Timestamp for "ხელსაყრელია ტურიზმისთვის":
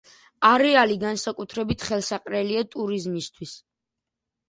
1.91-3.57